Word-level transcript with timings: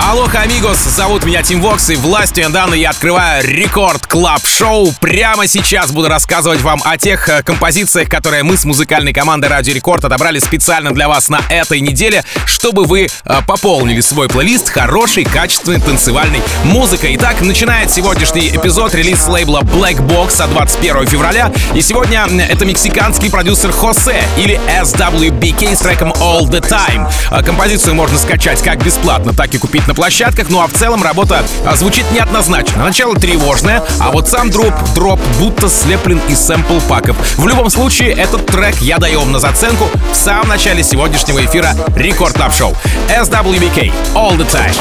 Алоха, 0.00 0.42
амигос, 0.42 0.78
зовут 0.78 1.24
меня 1.24 1.42
Тим 1.42 1.60
Вокс, 1.60 1.90
и 1.90 1.96
властью 1.96 2.44
Эндана 2.44 2.74
я 2.74 2.90
открываю 2.90 3.44
Record 3.44 4.06
Club 4.06 4.46
Show 4.46 4.92
Прямо 5.00 5.48
сейчас 5.48 5.90
буду 5.90 6.08
рассказывать 6.08 6.60
вам 6.62 6.80
о 6.84 6.96
тех 6.96 7.28
э, 7.28 7.42
композициях, 7.42 8.08
которые 8.08 8.44
мы 8.44 8.56
с 8.56 8.64
музыкальной 8.64 9.12
командой 9.12 9.46
Радио 9.46 9.74
Рекорд 9.74 10.04
отобрали 10.04 10.38
специально 10.38 10.92
для 10.92 11.08
вас 11.08 11.28
на 11.28 11.40
этой 11.50 11.80
неделе, 11.80 12.24
чтобы 12.46 12.84
вы 12.84 13.08
э, 13.24 13.40
пополнили 13.46 14.00
свой 14.00 14.28
плейлист 14.28 14.68
хорошей, 14.70 15.24
качественной 15.24 15.80
танцевальной 15.80 16.40
музыкой. 16.62 17.16
Итак, 17.16 17.40
начинает 17.40 17.90
сегодняшний 17.90 18.48
эпизод 18.50 18.94
релиз 18.94 19.26
лейбла 19.26 19.60
Black 19.62 19.98
Box 19.98 20.40
от 20.40 20.50
21 20.52 21.08
февраля. 21.08 21.52
И 21.74 21.82
сегодня 21.82 22.24
это 22.48 22.64
мексиканский 22.64 23.30
продюсер 23.30 23.72
Хосе 23.72 24.22
или 24.38 24.60
SWBK 24.80 25.74
с 25.74 25.80
треком 25.80 26.12
All 26.12 26.48
The 26.48 26.60
Time. 26.60 27.10
Э, 27.32 27.42
композицию 27.42 27.96
можно 27.96 28.16
скачать 28.16 28.62
как 28.62 28.82
бесплатно, 28.84 29.34
так 29.34 29.52
и 29.54 29.58
купить 29.58 29.87
на 29.88 29.94
площадках, 29.94 30.50
ну 30.50 30.60
а 30.60 30.68
в 30.68 30.72
целом 30.72 31.02
работа 31.02 31.42
звучит 31.74 32.04
неоднозначно. 32.12 32.84
Начало 32.84 33.16
тревожное, 33.16 33.82
а 33.98 34.12
вот 34.12 34.28
сам 34.28 34.50
дроп, 34.50 34.74
дроп 34.94 35.18
будто 35.38 35.68
слеплен 35.68 36.20
из 36.28 36.38
сэмпл-паков. 36.38 37.16
В 37.36 37.48
любом 37.48 37.70
случае, 37.70 38.12
этот 38.12 38.46
трек 38.46 38.76
я 38.80 38.98
даю 38.98 39.20
вам 39.20 39.32
на 39.32 39.40
заценку 39.40 39.88
в 40.12 40.14
самом 40.14 40.48
начале 40.48 40.84
сегодняшнего 40.84 41.44
эфира 41.44 41.74
Record 41.96 42.34
Club 42.34 42.54
Show. 42.54 42.76
SWBK 43.08 43.92
All 44.14 44.36
The 44.36 44.46
Time. 44.48 44.76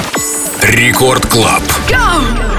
Record 0.72 1.26
Club. 1.28 1.64
All 1.90 2.57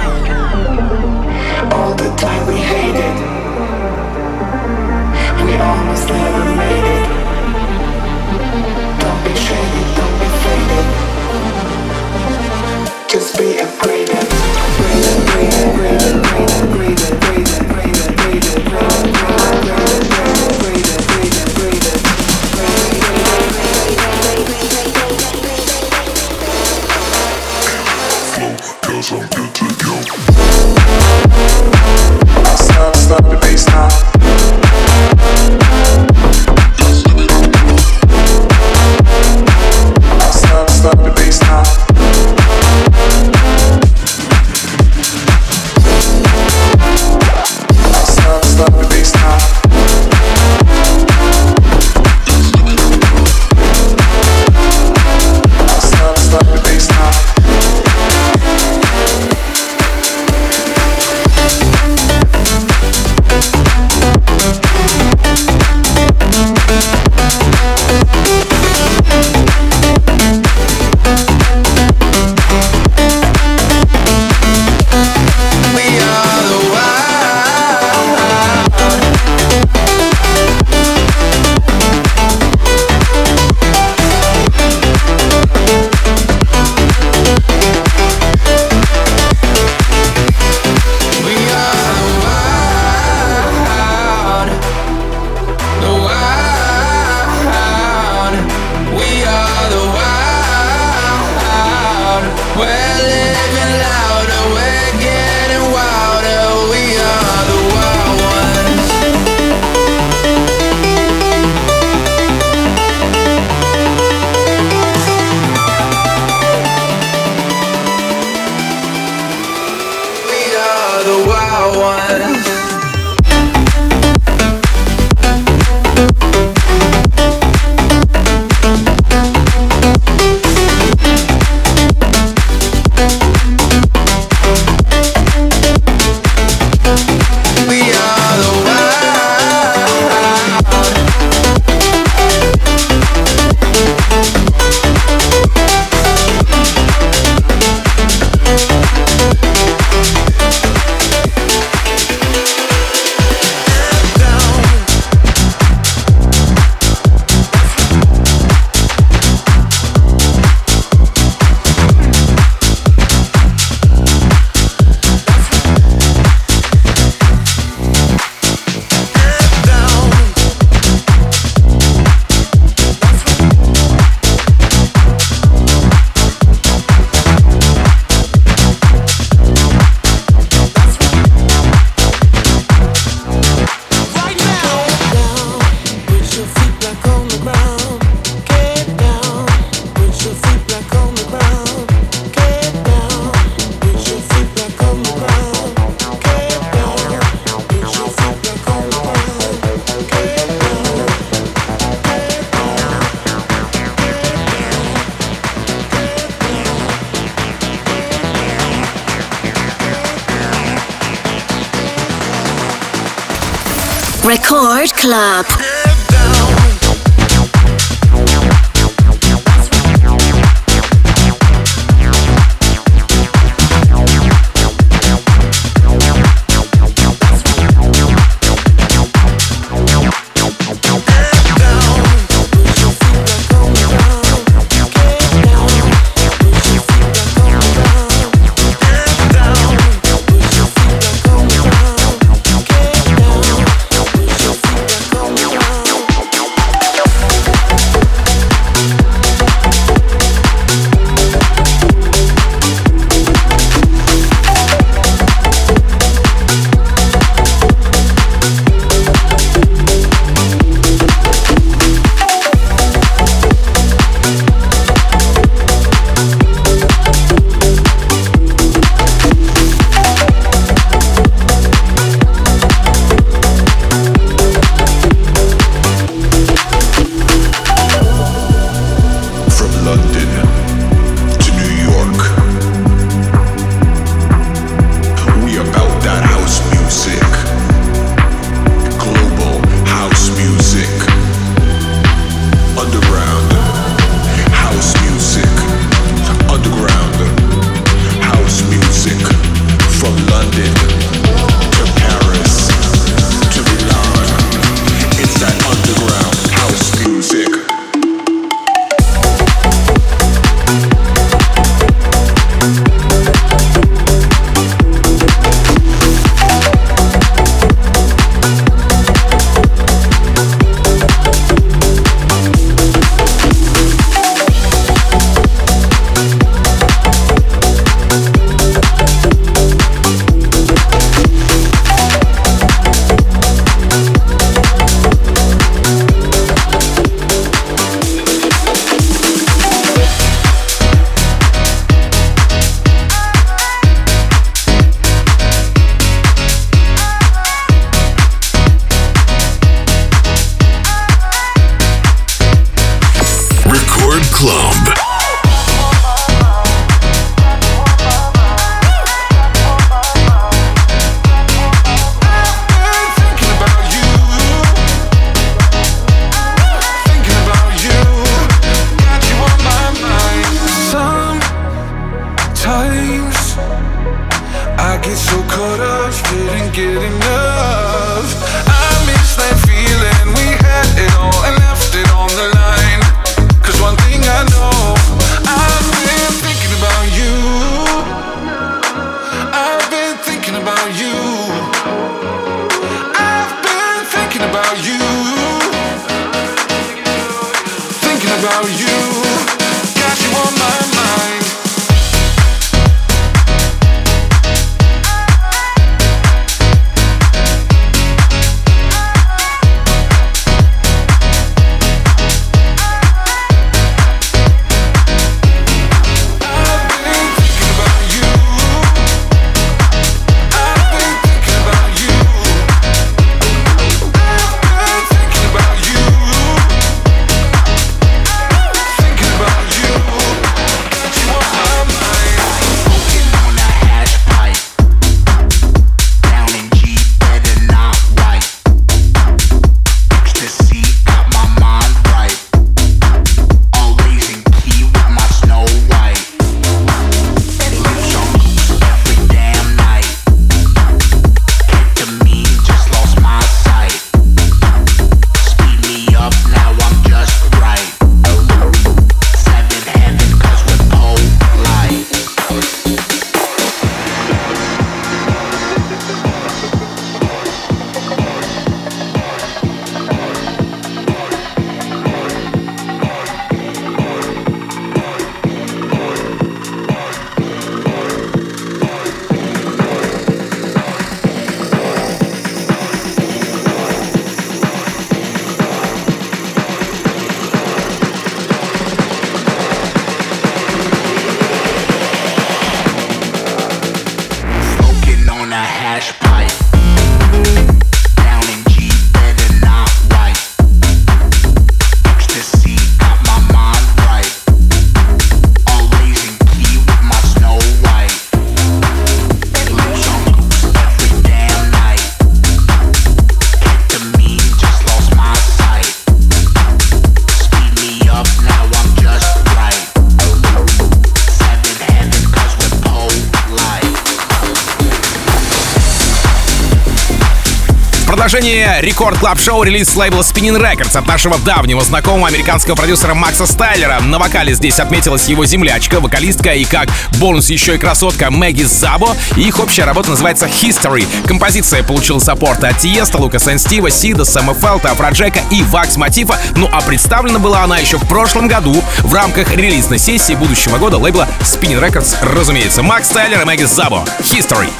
Record 528.80 529.18
Club 529.18 529.40
Show 529.40 529.64
релиз 529.64 529.88
с 529.88 529.96
лейбла 529.96 530.20
Spinnin' 530.20 530.56
Records 530.56 530.96
от 530.96 531.06
нашего 531.06 531.36
давнего 531.38 531.82
знакомого 531.82 532.28
американского 532.28 532.76
продюсера 532.76 533.12
Макса 533.12 533.44
Стайлера. 533.44 533.98
На 534.00 534.20
вокале 534.20 534.54
здесь 534.54 534.78
отметилась 534.78 535.28
его 535.28 535.44
землячка, 535.46 535.98
вокалистка 535.98 536.50
и 536.50 536.64
как 536.64 536.88
бонус 537.18 537.50
еще 537.50 537.74
и 537.74 537.78
красотка 537.78 538.30
Мэгги 538.30 538.62
Забо. 538.62 539.16
их 539.36 539.58
общая 539.58 539.84
работа 539.84 540.10
называется 540.10 540.46
History. 540.46 541.06
Композиция 541.26 541.82
получила 541.82 542.20
саппорт 542.20 542.62
от 542.62 542.78
Тиесто, 542.78 543.18
Lucas 543.18 543.40
and 543.40 543.58
Steve 543.58 543.81
а, 543.81 543.90
Сида, 543.90 544.24
Сэма 544.24 544.54
Фелта, 544.54 544.92
Афроджека 544.92 545.40
и 545.50 545.62
Wax 545.64 545.96
Motif 545.96 546.25
а. 546.25 546.36
Ну 546.54 546.68
а 546.72 546.80
представлена 546.80 547.40
была 547.40 547.64
она 547.64 547.78
еще 547.78 547.98
в 547.98 548.06
прошлом 548.08 548.46
году 548.46 548.84
в 548.98 549.12
рамках 549.12 549.56
релизной 549.56 549.98
сессии 549.98 550.34
будущего 550.34 550.78
года 550.78 550.98
лейбла 550.98 551.28
Spinnin' 551.40 551.80
Records, 551.80 552.16
разумеется. 552.22 552.82
Макс 552.82 553.08
Стайлер 553.08 553.42
и 553.42 553.44
Мэгги 553.44 553.64
Забо. 553.64 554.04
History. 554.20 554.70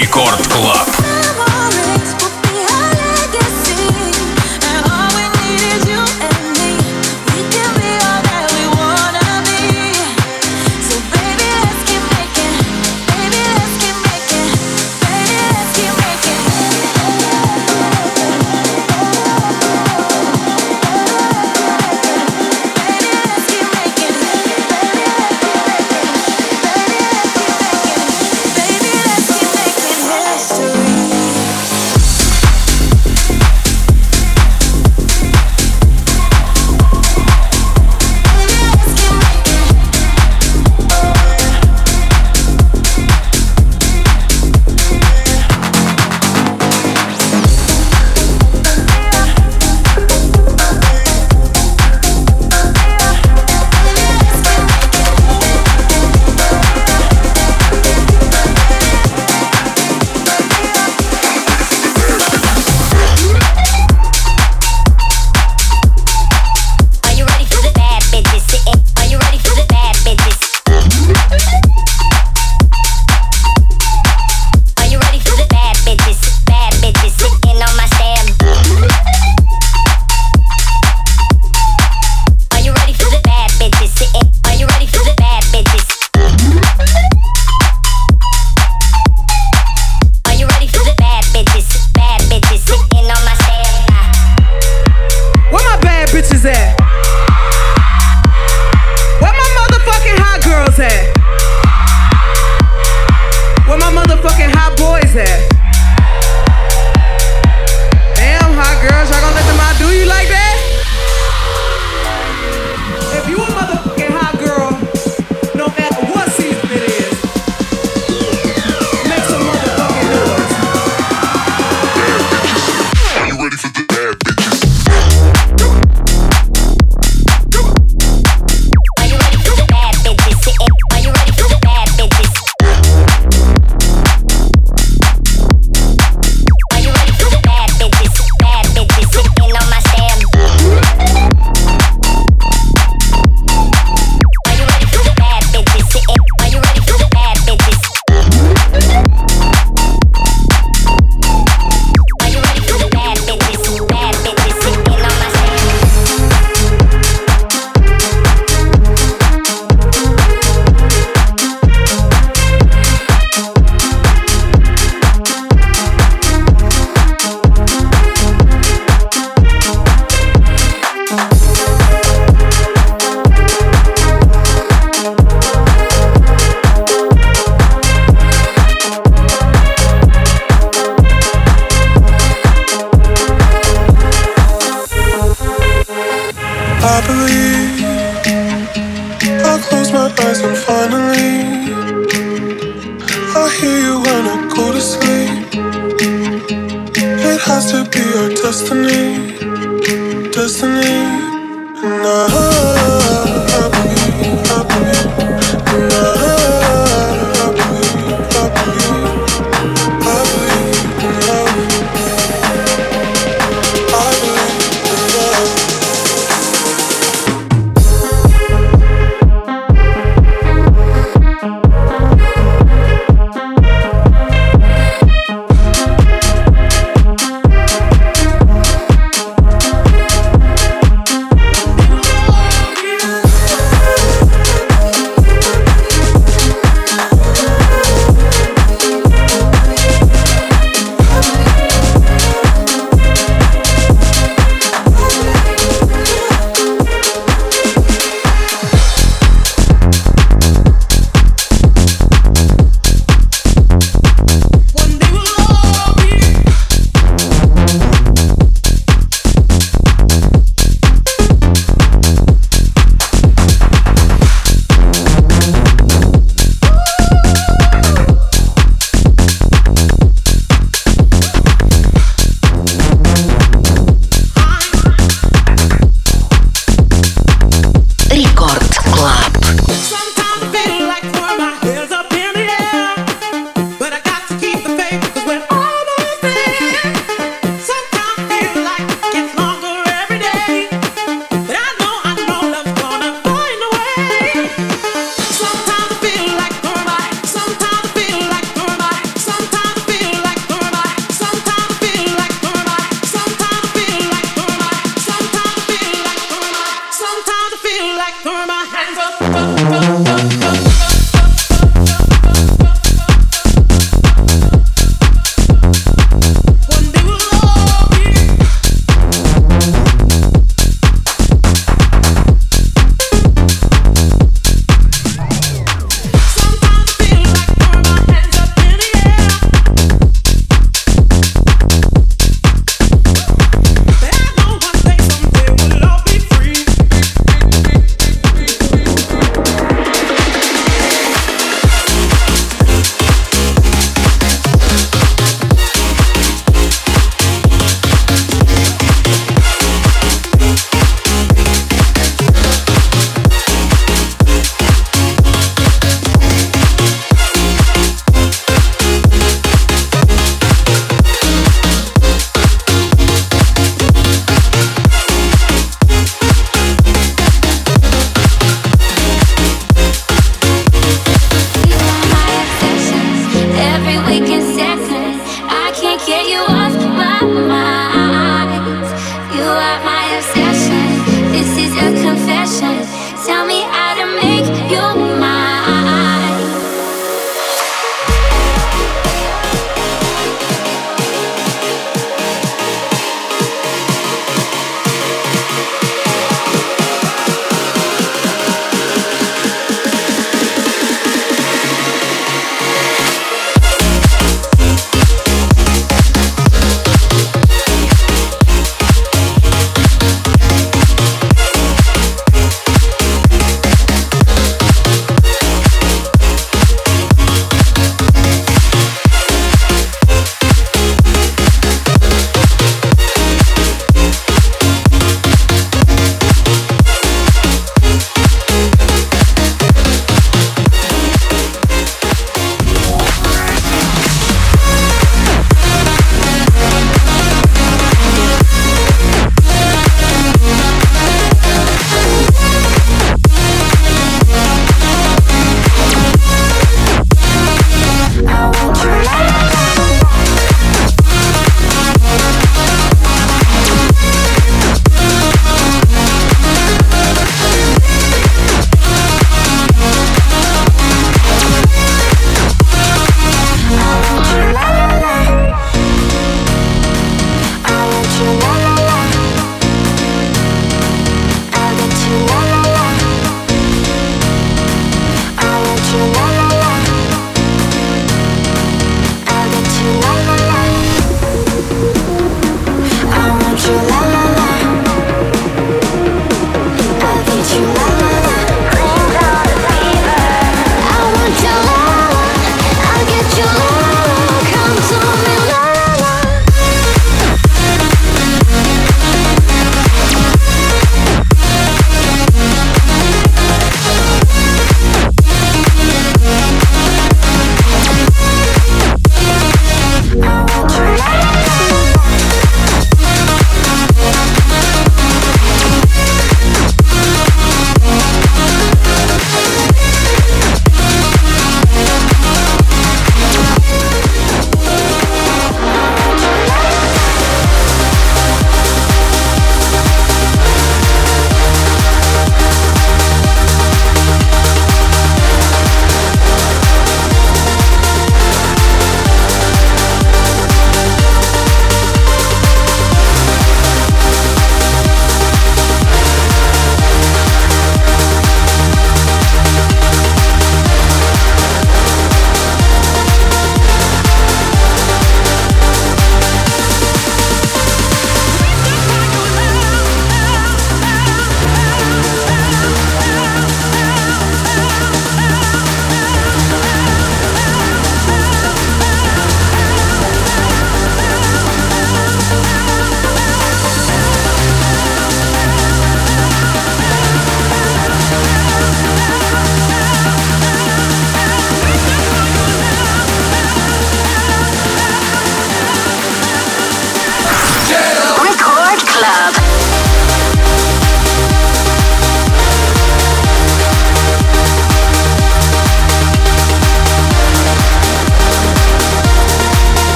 Рекорд 0.00 0.46
Клаб. 0.48 1.13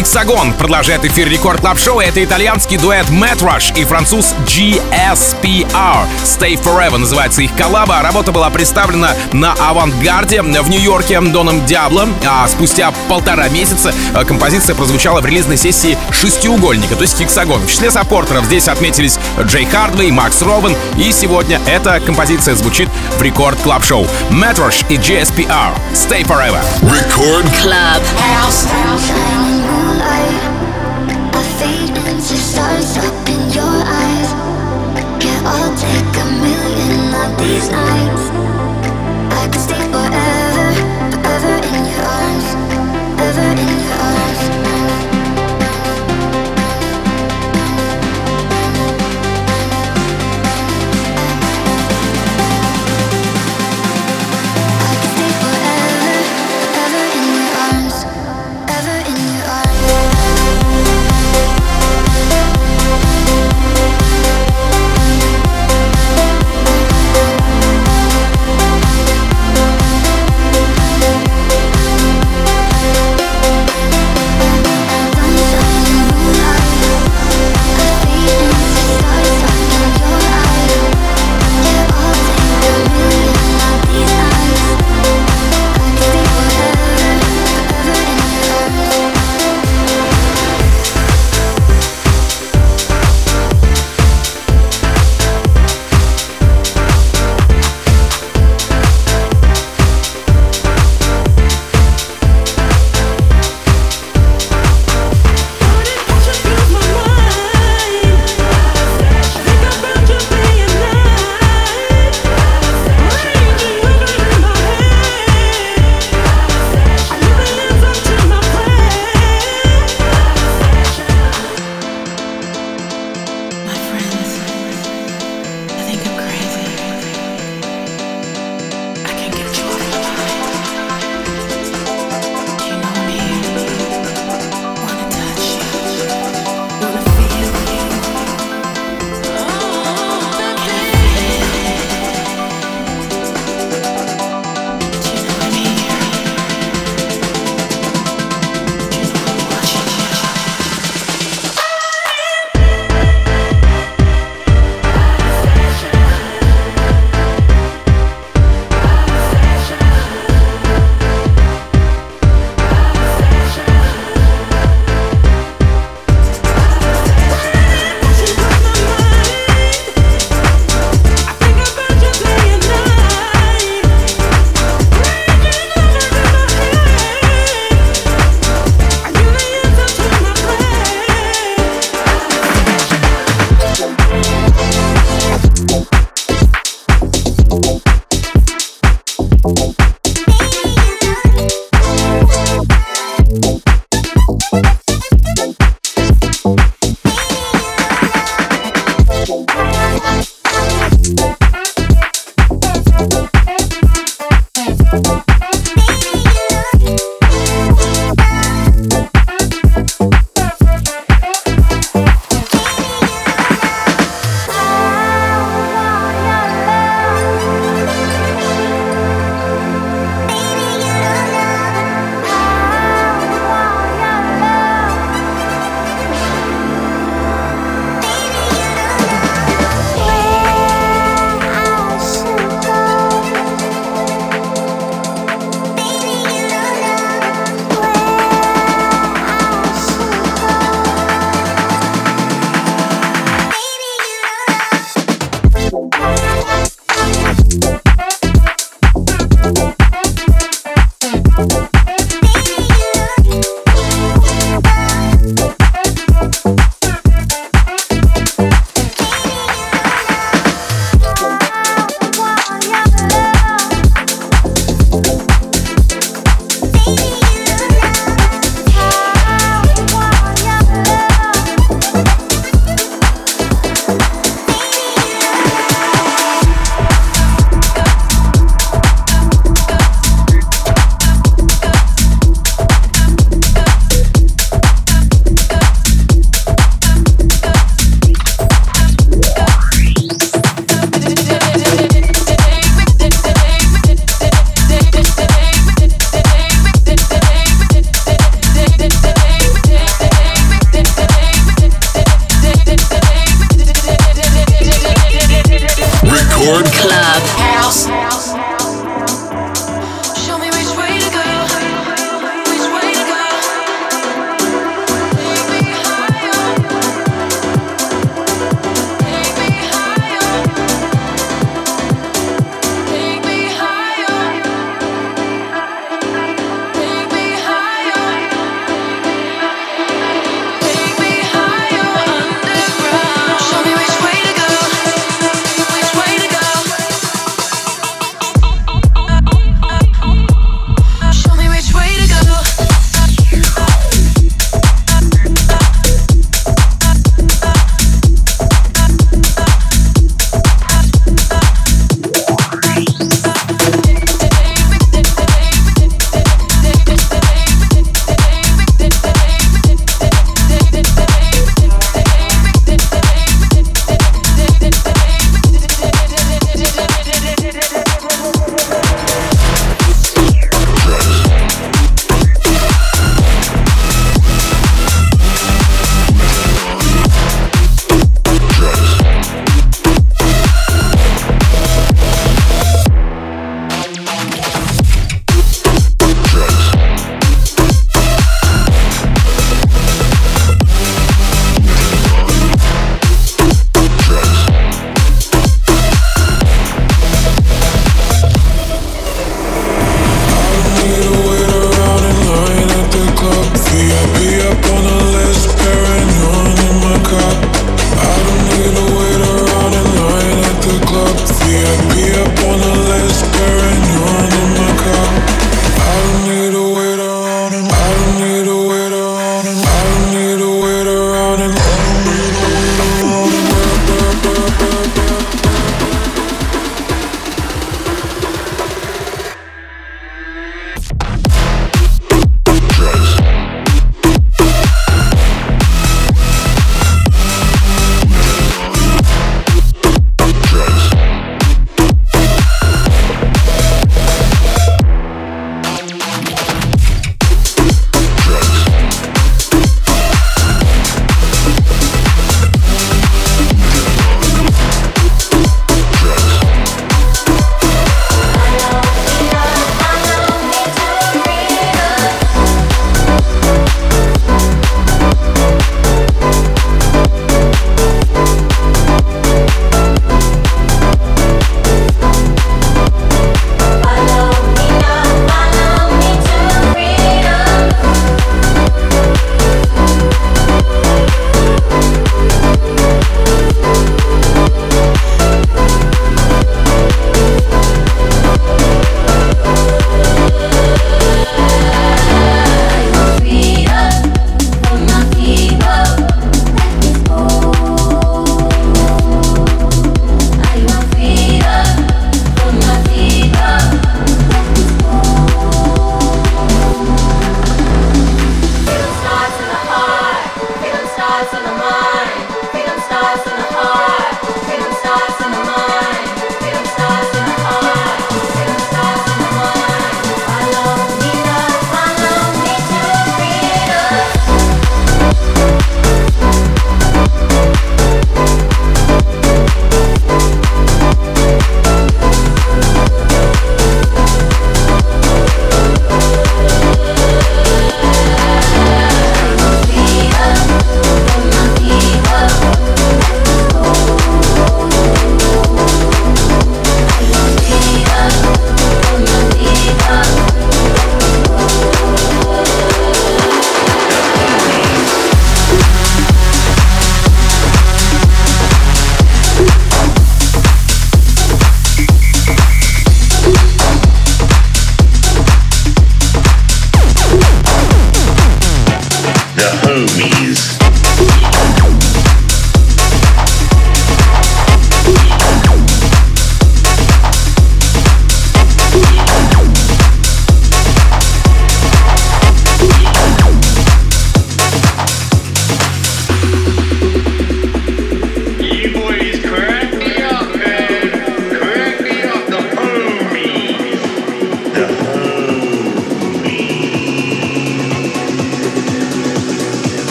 Hexagon 0.00 0.56
продолжает 0.56 1.04
эфир 1.04 1.28
Record 1.28 1.60
Club 1.60 1.78
Show. 1.78 2.00
Это 2.00 2.24
итальянский 2.24 2.78
дуэт 2.78 3.06
Matt 3.10 3.40
Rush 3.40 3.78
и 3.78 3.84
француз 3.84 4.34
GSPR. 4.46 6.06
Stay 6.24 6.54
Forever 6.54 6.96
называется 6.96 7.42
их 7.42 7.54
коллаба. 7.54 8.00
Работа 8.00 8.32
была 8.32 8.48
представлена 8.48 9.14
на 9.34 9.52
Авангарде 9.52 10.40
в 10.40 10.70
Нью-Йорке 10.70 11.20
Доном 11.20 11.66
Диабло. 11.66 12.08
А 12.26 12.48
спустя 12.48 12.94
полтора 13.10 13.50
месяца 13.50 13.92
э, 14.14 14.24
композиция 14.24 14.74
прозвучала 14.74 15.20
в 15.20 15.26
релизной 15.26 15.58
сессии 15.58 15.98
шестиугольника, 16.10 16.96
то 16.96 17.02
есть 17.02 17.20
Hexagon. 17.20 17.66
В 17.66 17.70
числе 17.70 17.90
саппортеров 17.90 18.46
здесь 18.46 18.68
отметились 18.68 19.18
Джей 19.42 19.66
Хардвей, 19.66 20.10
Макс 20.10 20.40
Робин. 20.40 20.74
И 20.96 21.12
сегодня 21.12 21.60
эта 21.66 22.00
композиция 22.00 22.54
звучит 22.54 22.88
в 23.18 23.22
Record 23.22 23.58
Club 23.60 23.84
Show. 23.84 24.06
Matt 24.30 24.56
Rush 24.56 24.86
и 24.88 24.96
GSPR. 24.96 25.74
Stay 25.92 26.24
Forever. 26.24 26.62
Record 26.80 27.44
Club. 27.60 28.00
Shining 28.50 29.60
moonlight, 29.60 29.80
I 29.82 29.89
these 37.50 37.70
nights. 37.70 38.24
I 39.32 39.48
could 39.50 39.60
stay 39.60 39.79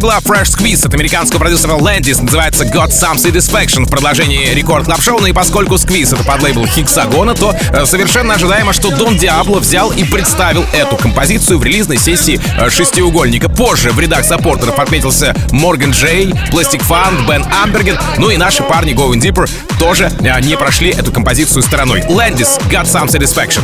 лейбла 0.00 0.18
Fresh 0.24 0.56
Squeeze 0.56 0.86
от 0.86 0.94
американского 0.94 1.40
продюсера 1.40 1.72
Landis 1.72 2.22
называется 2.22 2.64
Got 2.64 2.88
Some 2.88 3.16
Satisfaction 3.16 3.84
в 3.84 3.90
продолжении 3.90 4.54
рекорд 4.54 4.86
клаб 4.86 5.02
шоу 5.02 5.26
и 5.26 5.32
поскольку 5.32 5.74
Squeeze 5.74 6.14
это 6.14 6.24
под 6.24 6.42
лейбл 6.42 6.64
Хиксагона, 6.66 7.34
то 7.34 7.54
э, 7.72 7.84
совершенно 7.84 8.34
ожидаемо, 8.34 8.72
что 8.72 8.90
Дон 8.90 9.18
Диабло 9.18 9.58
взял 9.58 9.92
и 9.92 10.04
представил 10.04 10.64
эту 10.72 10.96
композицию 10.96 11.58
в 11.58 11.64
релизной 11.64 11.98
сессии 11.98 12.40
э, 12.58 12.70
шестиугольника. 12.70 13.50
Позже 13.50 13.90
в 13.90 14.00
рядах 14.00 14.24
саппортеров 14.24 14.78
отметился 14.78 15.34
Морган 15.50 15.90
Джей, 15.90 16.28
Plastic 16.50 16.82
Fun, 16.88 17.26
Бен 17.28 17.44
Амберген, 17.62 17.98
ну 18.16 18.30
и 18.30 18.38
наши 18.38 18.62
парни 18.62 18.94
Going 18.94 19.20
Deeper 19.20 19.50
тоже 19.78 20.10
э, 20.20 20.40
не 20.40 20.56
прошли 20.56 20.90
эту 20.90 21.12
композицию 21.12 21.62
стороной. 21.62 22.00
Landis 22.02 22.58
Got 22.70 22.84
Some 22.84 23.08
Satisfaction. 23.08 23.62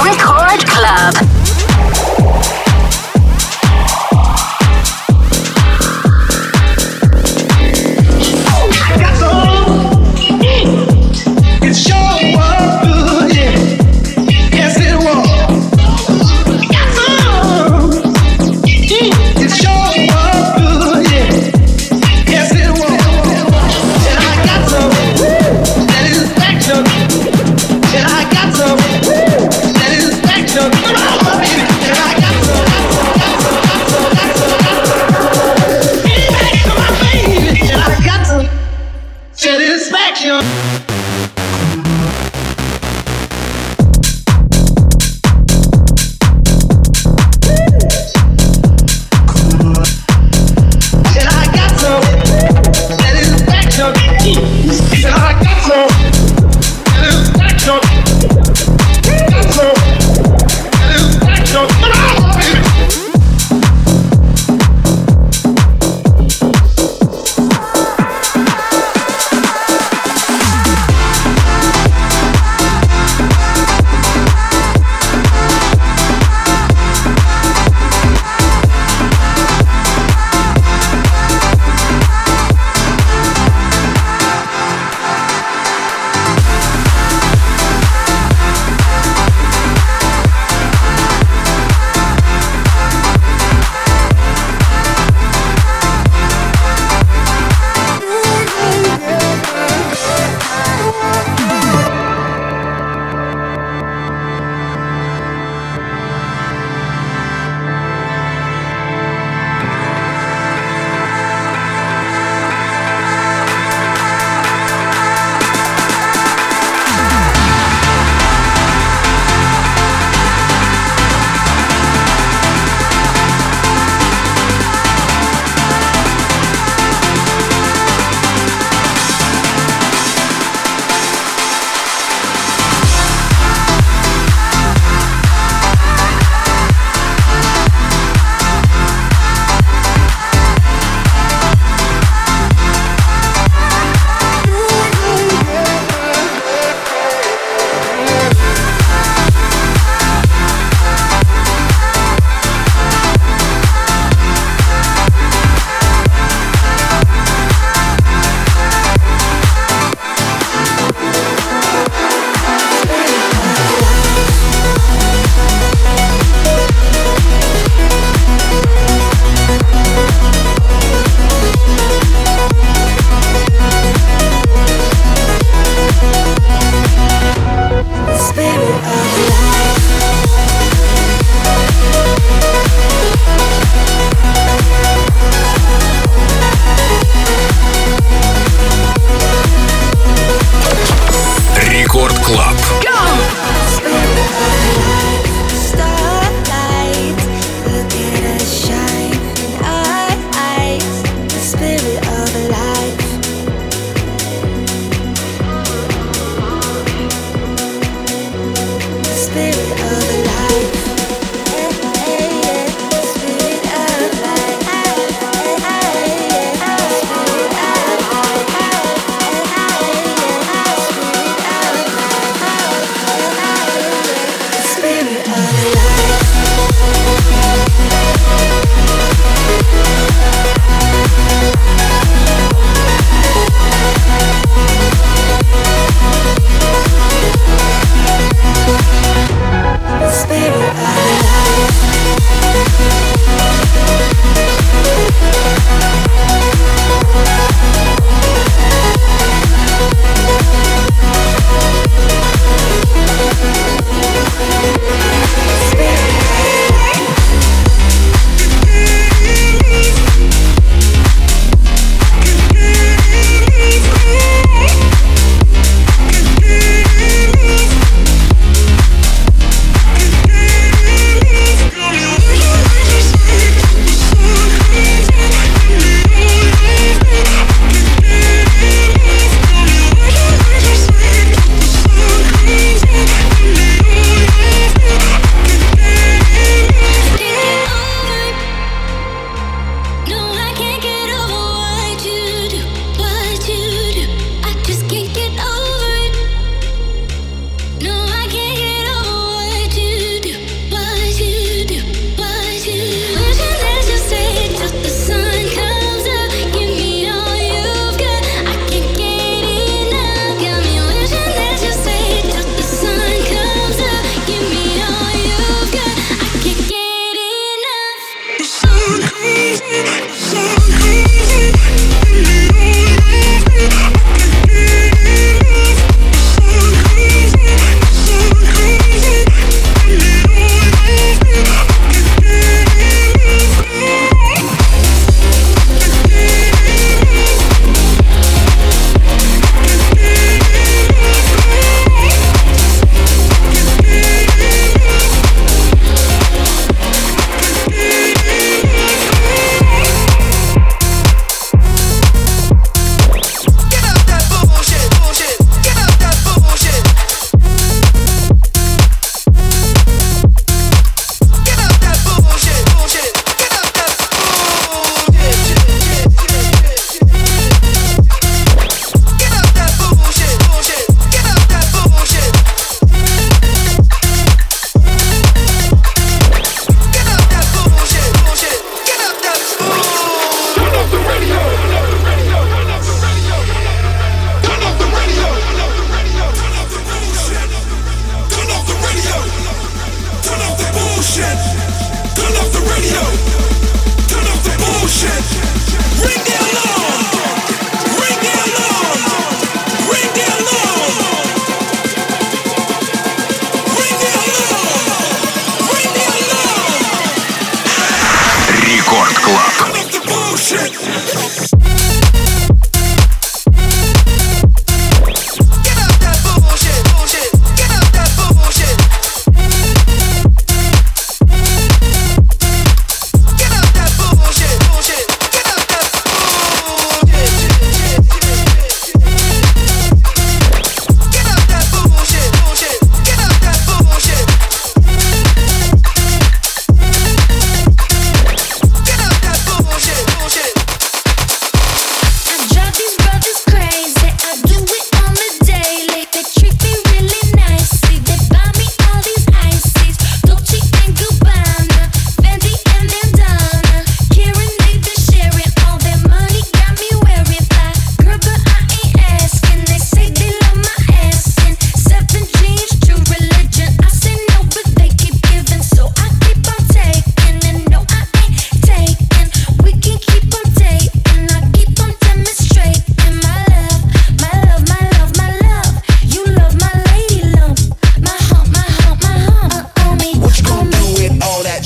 Record 0.00 0.64
Club. 0.64 1.61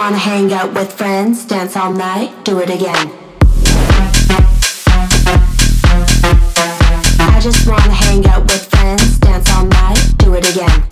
wanna 0.00 0.16
hang 0.16 0.50
out 0.50 0.72
with 0.72 0.90
friends, 0.90 1.44
dance 1.44 1.76
all 1.76 1.92
night, 1.92 2.30
do 2.42 2.58
it 2.58 2.70
again. 2.70 3.12
I 7.20 7.38
just 7.42 7.68
wanna 7.68 7.92
hang 7.92 8.26
out 8.26 8.44
with 8.44 8.64
friends, 8.70 9.18
dance 9.18 9.50
all 9.50 9.66
night, 9.66 10.14
do 10.16 10.32
it 10.32 10.50
again. 10.50 10.89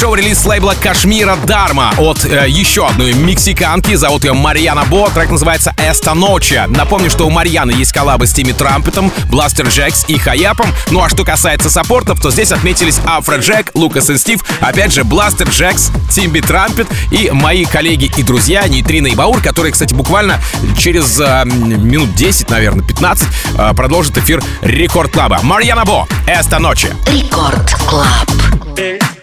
Шоу 0.00 0.14
релиз 0.14 0.46
лейбла 0.46 0.74
Кашмира 0.80 1.36
Dharma 1.36 1.92
от 1.98 2.24
э, 2.24 2.48
еще 2.48 2.86
одной 2.86 3.12
мексиканки. 3.12 3.94
Зовут 3.96 4.24
ее 4.24 4.32
Mariana 4.32 4.84
BO. 4.86 5.10
Трек 5.10 5.28
называется 5.28 5.74
Esta 5.76 6.14
Noche. 6.14 6.62
Напомню, 6.68 7.10
что 7.10 7.26
у 7.26 7.30
Марьяны 7.30 7.72
есть 7.72 7.92
коллабы 7.92 8.26
с 8.26 8.32
Timmy 8.32 8.52
Trumpet 8.52 8.94
ом, 8.94 9.12
Blasterjaxx 9.26 10.06
и 10.08 10.16
Хаяпом. 10.16 10.72
Ну 10.90 11.02
а 11.02 11.10
что 11.10 11.22
касается 11.24 11.68
саппортов, 11.68 12.18
то 12.18 12.30
здесь 12.30 12.50
отметились 12.50 12.98
Afrojack, 13.04 13.72
Lucas 13.74 14.08
и 14.08 14.16
Стив, 14.16 14.40
опять 14.60 14.94
же 14.94 15.04
Blasterjaxx, 15.04 15.90
Timmy 16.10 16.40
Trumpet 16.40 16.86
и 17.10 17.30
мои 17.30 17.66
коллеги 17.66 18.10
и 18.16 18.22
друзья 18.22 18.66
Нейтрина 18.66 19.08
и 19.08 19.14
Баур, 19.14 19.42
которые, 19.42 19.72
кстати, 19.72 19.92
буквально 19.92 20.40
через 20.78 21.20
э, 21.20 21.44
минут 21.44 22.14
10, 22.14 22.48
наверное, 22.48 22.86
15 22.86 23.28
э, 23.58 23.74
продолжат 23.74 24.16
эфир 24.16 24.42
Record 24.62 25.12
Club 25.12 25.31
а. 25.31 25.40
Mariana 25.42 25.84
BO, 25.84 26.08
Esta 26.26 26.58
Noche. 26.58 26.88
Рекорд 27.06 27.74
Клаб. 27.86 28.30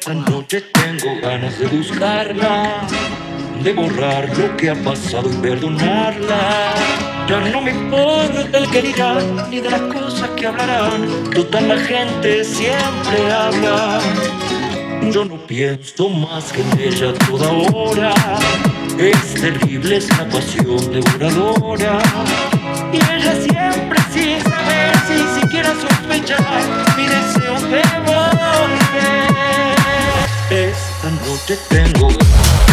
Esta 0.08 0.32
noche 0.32 0.62
tengo 0.62 1.20
ganas 1.22 1.60
de 1.60 1.68
buscarla, 1.68 2.88
de 3.62 3.74
borrar 3.74 4.38
lo 4.38 4.56
que 4.56 4.70
ha 4.70 4.76
pasado 4.76 5.30
y 5.30 5.36
perdonarla. 5.36 6.74
Ya 7.28 7.42
no 7.52 7.60
me 7.60 7.72
importa 7.72 8.58
el 8.58 8.70
que 8.70 8.84
dirán, 8.84 9.50
ni 9.50 9.60
de 9.60 9.70
las 9.70 9.82
cosas 9.82 10.30
que 10.30 10.48
hablarán. 10.48 11.30
Total 11.32 11.68
la 11.68 11.78
gente 11.80 12.42
siempre 12.46 13.34
habla. 13.34 14.00
Yo 15.12 15.26
no 15.26 15.36
pienso 15.46 16.08
más 16.08 16.54
que 16.54 16.62
en 16.62 16.80
ella 16.80 17.14
toda 17.28 17.52
hora. 17.74 18.14
Es 18.98 19.34
terrible 19.34 19.98
esa 19.98 20.24
pasión 20.30 20.90
devoradora. 20.90 22.00
Y 22.94 22.96
ella 22.96 23.36
siempre 23.42 24.00
sin 24.14 24.42
saber, 24.42 24.96
sin 25.06 25.42
siquiera 25.42 25.74
sospechar, 25.74 26.96
mi 26.96 27.04
deseo 27.08 27.60
de 27.68 27.82
volver. 28.06 29.27
algo 31.08 31.40
que 31.48 31.56
tengo. 31.56 32.67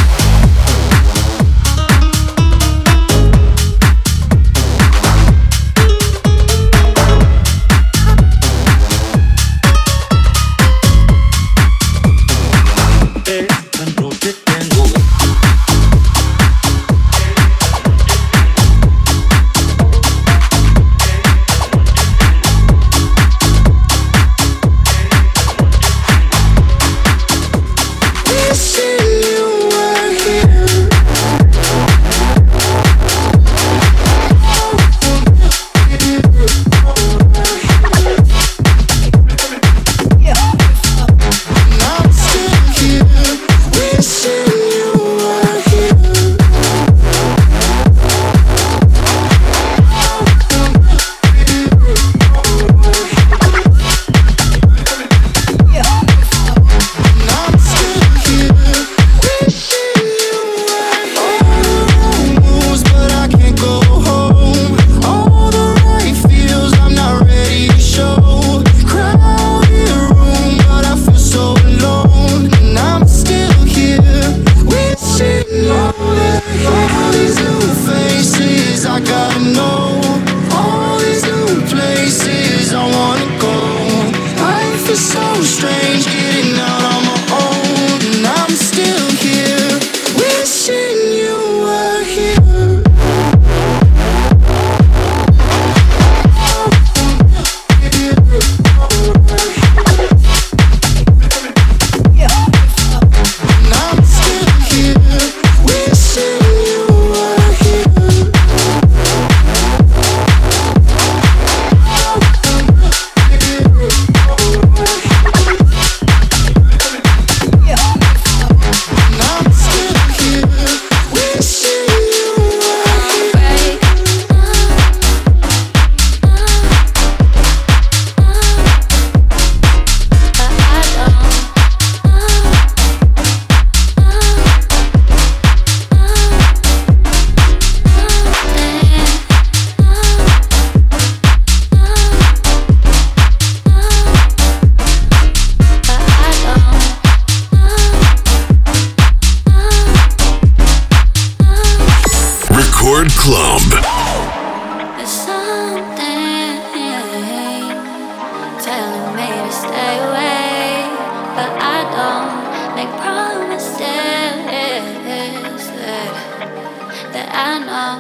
I 167.37 167.59
know, 167.59 167.99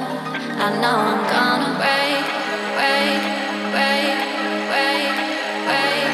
I 0.62 0.70
know 0.80 0.96
I'm 1.10 1.22
gonna 1.34 1.74
break, 1.82 2.24
break, 2.78 3.22
break, 3.74 4.14
break, 4.70 5.10
break, 5.66 6.06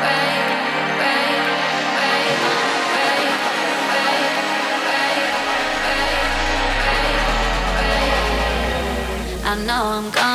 break, 0.00 0.32
break, 0.98 1.28
break, 1.98 2.40
break, 7.76 8.12
I 9.44 9.52
know 9.66 9.82
I'm 9.84 10.10
gonna 10.10 10.31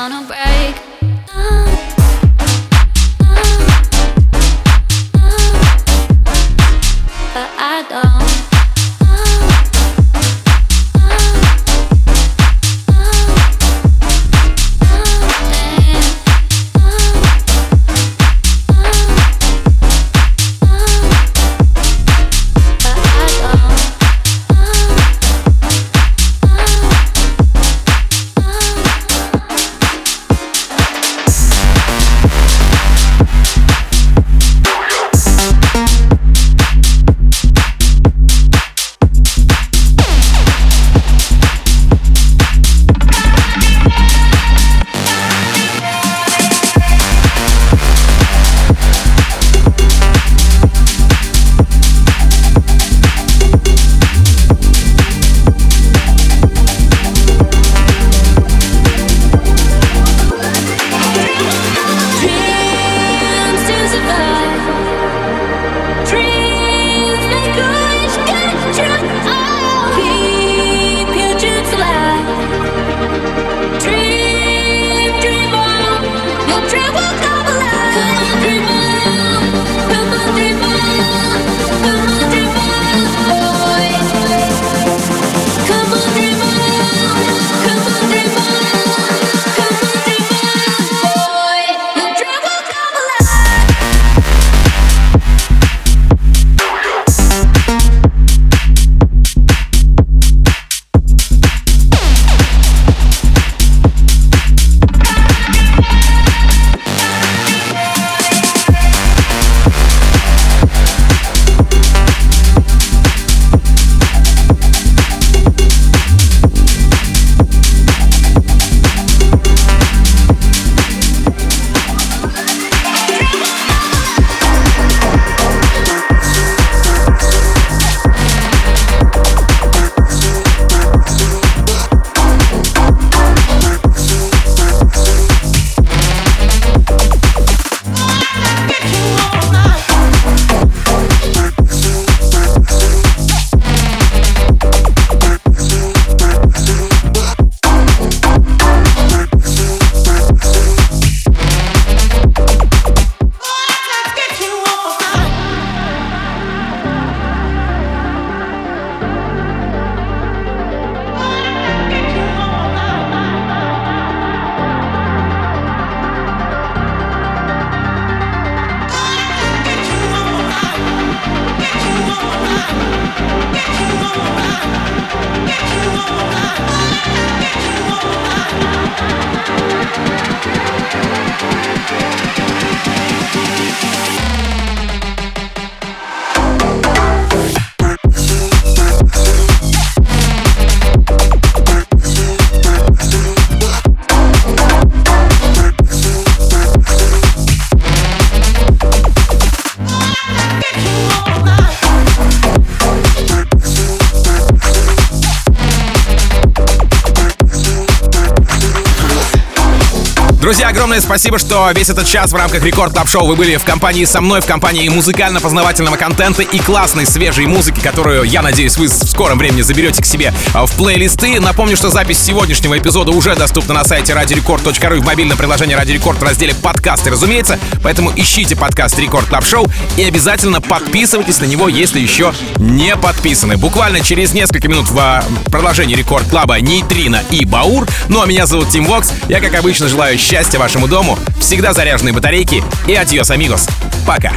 Друзья, 210.47 210.69
огромное 210.69 211.01
спасибо, 211.01 211.39
что 211.39 211.69
весь 211.75 211.89
этот 211.89 212.07
час 212.07 212.31
в 212.31 212.35
рамках 212.37 212.63
Record 212.63 212.93
Club 212.93 213.09
Show 213.09 213.27
вы 213.27 213.35
были 213.35 213.57
в 213.57 213.65
компании 213.65 214.05
со 214.05 214.21
мной, 214.21 214.39
в 214.39 214.45
компании 214.45 214.87
музыкально-познавательного 214.87 215.97
контента 215.97 216.41
и 216.41 216.57
классной 216.59 217.05
свежей 217.05 217.47
музыки, 217.47 217.81
которую, 217.81 218.23
я 218.23 218.41
надеюсь, 218.41 218.77
вы 218.77 218.87
в 218.87 218.93
скором 218.93 219.39
времени 219.39 219.61
заберете 219.61 220.01
к 220.01 220.05
себе 220.05 220.33
а, 220.53 220.65
в 220.65 220.71
плейлисты. 220.77 221.41
Напомню, 221.41 221.75
что 221.75 221.89
запись 221.89 222.19
сегодняшнего 222.19 222.77
эпизода 222.77 223.11
уже 223.11 223.35
доступна 223.35 223.73
на 223.73 223.83
сайте 223.83 224.13
radiorecord.ru 224.13 224.95
и 224.95 224.99
в 225.01 225.05
мобильном 225.05 225.37
приложении 225.37 225.73
Радио 225.73 225.95
Рекорд 225.95 226.17
в 226.19 226.23
разделе 226.23 226.55
подкасты, 226.55 227.09
разумеется. 227.09 227.59
Поэтому 227.83 228.13
ищите 228.15 228.55
подкаст 228.55 228.97
Record 228.97 229.27
Club 229.27 229.43
Show 229.43 229.67
и 229.97 230.03
обязательно 230.05 230.61
подписывайтесь 230.61 231.41
на 231.41 231.45
него, 231.45 231.67
если 231.67 231.99
еще 231.99 232.33
не 232.55 232.95
подписаны. 232.95 233.57
Буквально 233.57 233.99
через 233.99 234.31
несколько 234.31 234.69
минут 234.69 234.89
в 234.89 234.97
а, 234.97 235.25
продолжении 235.51 235.95
Рекорд 235.95 236.25
Клаба 236.29 236.61
Нейтрино 236.61 237.21
и 237.31 237.43
Баур. 237.43 237.85
Ну 238.07 238.21
а 238.21 238.25
меня 238.25 238.45
зовут 238.45 238.69
Тим 238.69 238.85
Вокс. 238.85 239.11
Я, 239.27 239.41
как 239.41 239.53
обычно, 239.53 239.89
желаю 239.89 240.17
счастья 240.17 240.36
вашему 240.59 240.87
дому, 240.87 241.17
всегда 241.39 241.73
заряженные 241.73 242.13
батарейки 242.13 242.63
и 242.85 242.93
адьос, 242.93 243.31
амигос. 243.31 243.65
Пока. 244.05 244.31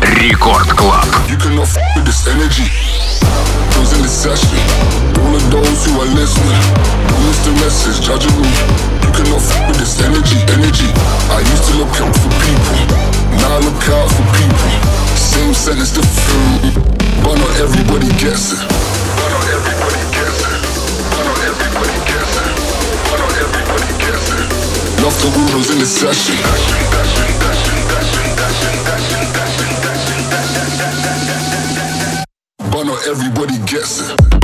Рекорд 0.00 0.68
Клаб. 0.72 1.06
In 3.84 4.02
the 4.02 4.08
session. 4.08 4.58
All 5.22 5.34
of 5.36 5.50
those 5.50 5.86
who 5.86 6.00
are 6.00 6.10
listening. 6.16 6.62
Who 7.06 7.30
is 7.30 7.38
the 7.44 7.52
message? 7.62 8.00
Judging 8.04 8.34
me. 8.40 8.48
You 9.02 9.12
can 9.12 9.30
not 9.30 9.38
f 9.38 9.68
with 9.68 9.78
this 9.78 10.00
energy. 10.00 10.38
Energy. 10.50 10.88
I 11.30 11.40
used 11.40 11.64
to 11.70 11.76
look 11.78 11.94
out 12.00 12.16
for 12.16 12.30
people. 12.42 12.74
Now 13.38 13.56
I 13.56 13.60
look 13.60 13.88
out 13.90 14.10
for 14.10 14.24
people. 14.34 14.70
Same 15.14 15.54
sentence 15.54 15.92
food. 15.94 16.74
But 17.22 17.38
not 17.38 17.60
everybody 17.60 18.08
gets 18.18 18.54
it. 18.54 18.93
Love 25.04 25.20
the 25.20 25.28
rumors 25.38 25.70
in 25.70 25.78
the 25.78 25.84
session. 25.84 26.34
Everybody 33.06 33.58
gets 33.66 34.00
it. 34.10 34.43